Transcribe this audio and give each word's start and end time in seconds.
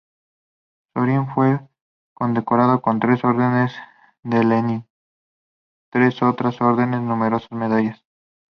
Zorin 0.97 1.27
fue 1.27 1.59
condecorado 2.15 2.81
con 2.81 2.99
tres 2.99 3.23
Órdenes 3.23 3.73
de 4.23 4.43
Lenin, 4.43 4.87
tres 5.91 6.23
otras 6.23 6.59
órdenes 6.59 7.01
y 7.01 7.03
numerosas 7.03 7.51
medallas. 7.51 8.03